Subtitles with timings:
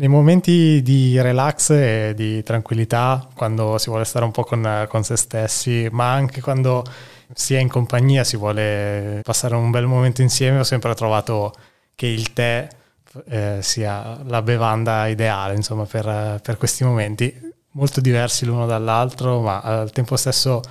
[0.00, 5.04] Nei momenti di relax e di tranquillità, quando si vuole stare un po' con, con
[5.04, 6.82] se stessi, ma anche quando
[7.34, 11.52] si è in compagnia, si vuole passare un bel momento insieme, ho sempre trovato
[11.94, 12.66] che il tè
[13.26, 17.38] eh, sia la bevanda ideale insomma, per, per, questi momenti,
[17.72, 20.62] molto diversi l'uno dall'altro, ma al tempo stesso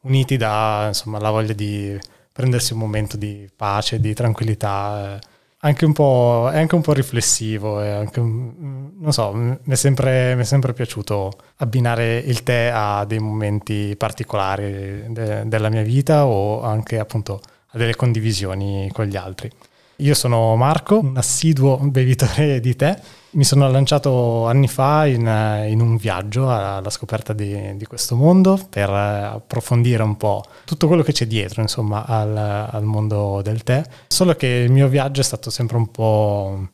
[0.00, 1.96] uniti da insomma, la voglia di
[2.32, 5.18] prendersi un momento di pace, di tranquillità.
[5.18, 5.31] Eh
[5.64, 10.42] anche un po', è anche un po' riflessivo, anche, non so, mi è, sempre, mi
[10.42, 16.62] è, sempre, piaciuto abbinare il tè a dei momenti particolari de, della mia vita o
[16.62, 19.50] anche appunto a delle condivisioni con gli altri.
[19.96, 23.00] Io sono Marco, un assiduo bevitore di tè
[23.32, 25.20] mi sono lanciato anni fa in,
[25.68, 31.02] in un viaggio alla scoperta di, di, questo mondo per approfondire un po' tutto quello
[31.02, 33.82] che c'è dietro, insomma, al, al, mondo del tè.
[34.08, 36.68] Solo che il mio viaggio è stato sempre un po'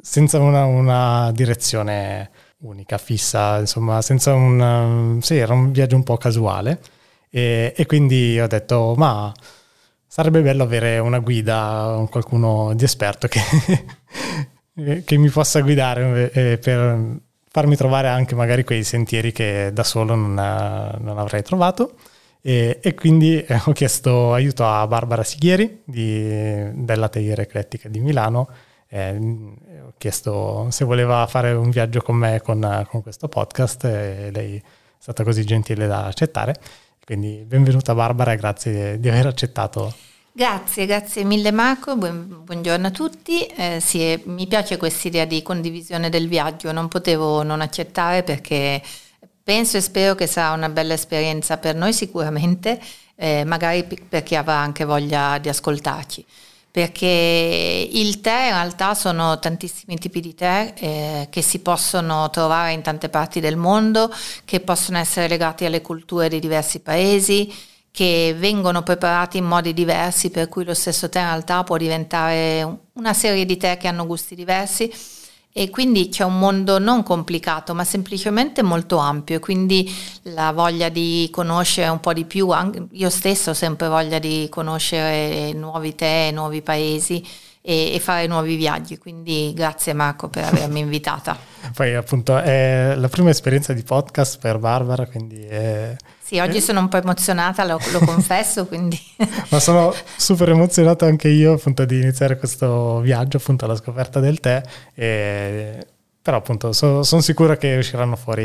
[0.00, 5.18] senza una, una direzione unica, fissa, insomma, senza un...
[5.20, 6.80] sì, era un viaggio un po' casuale
[7.30, 9.32] e, e quindi ho detto, ma
[10.18, 13.40] sarebbe bello avere una guida, qualcuno di esperto che
[15.04, 20.16] che mi possa guidare eh, per farmi trovare anche magari quei sentieri che da solo
[20.16, 21.94] non, non avrei trovato.
[22.40, 28.00] E, e quindi eh, ho chiesto aiuto a Barbara Sighieri di, della Teiera Eclettica di
[28.00, 28.48] Milano.
[28.88, 34.30] Eh, ho chiesto se voleva fare un viaggio con me con, con questo podcast e
[34.32, 34.62] lei è
[34.98, 36.56] stata così gentile da accettare.
[37.08, 39.94] Quindi benvenuta Barbara grazie di aver accettato
[40.30, 43.46] Grazie, grazie mille Marco, Buon, buongiorno a tutti.
[43.46, 48.82] Eh, sì, mi piace questa idea di condivisione del viaggio, non potevo non accettare perché
[49.42, 52.78] penso e spero che sarà una bella esperienza per noi sicuramente,
[53.14, 56.22] eh, magari per chi avrà anche voglia di ascoltarci.
[56.78, 62.70] Perché il tè in realtà sono tantissimi tipi di tè eh, che si possono trovare
[62.70, 67.52] in tante parti del mondo, che possono essere legati alle culture di diversi paesi
[67.90, 72.78] che vengono preparati in modi diversi, per cui lo stesso tè in realtà può diventare
[72.92, 74.88] una serie di tè che hanno gusti diversi
[75.52, 79.92] e quindi c'è un mondo non complicato ma semplicemente molto ampio e quindi
[80.22, 82.50] la voglia di conoscere un po' di più,
[82.92, 87.24] io stesso ho sempre voglia di conoscere nuovi tè, nuovi paesi
[87.60, 88.96] e, e fare nuovi viaggi.
[88.96, 91.36] Quindi grazie Marco per avermi invitata.
[91.74, 95.42] Poi appunto è la prima esperienza di podcast per Barbara, quindi...
[95.44, 95.96] È...
[96.28, 99.00] Sì, oggi sono un po' emozionata, lo, lo confesso, quindi...
[99.48, 104.38] Ma sono super emozionato anche io appunto di iniziare questo viaggio appunto alla scoperta del
[104.38, 104.60] tè
[104.92, 105.86] e
[106.20, 108.44] però appunto so, sono sicuro che usciranno fuori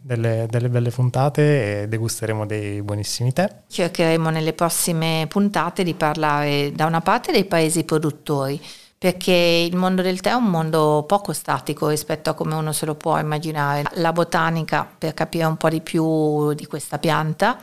[0.00, 3.54] delle, delle, belle puntate e degusteremo dei buonissimi tè.
[3.68, 8.58] Cercheremo nelle prossime puntate di parlare da una parte dei paesi produttori,
[9.04, 12.86] perché il mondo del tè è un mondo poco statico rispetto a come uno se
[12.86, 13.82] lo può immaginare.
[13.96, 17.58] La botanica per capire un po' di più di questa pianta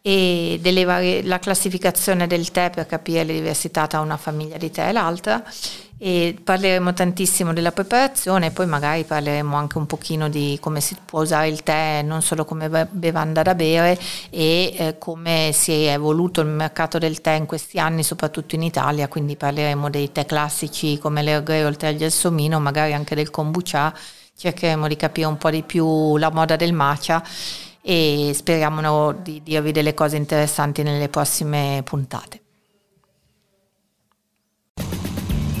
[0.00, 4.86] e varie, la classificazione del tè per capire le diversità tra una famiglia di tè
[4.86, 5.42] e l'altra
[5.98, 11.22] e parleremo tantissimo della preparazione poi magari parleremo anche un pochino di come si può
[11.22, 13.98] usare il tè non solo come bevanda da bere
[14.30, 18.62] e eh, come si è evoluto il mercato del tè in questi anni soprattutto in
[18.62, 19.08] Italia.
[19.08, 23.30] Quindi parleremo dei tè classici come l'Earl o il tè al gelsomino magari anche del
[23.30, 23.94] kombucha.
[24.36, 27.22] Cercheremo di capire un po' di più la moda del matcha
[27.80, 32.45] e speriamo di dirvi delle cose interessanti nelle prossime puntate